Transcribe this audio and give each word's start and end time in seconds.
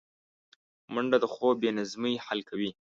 منډه 0.93 1.17
د 1.23 1.25
خوب 1.33 1.55
بې 1.61 1.71
نظمۍ 1.77 2.15
حل 2.25 2.39
کوي 2.49 2.71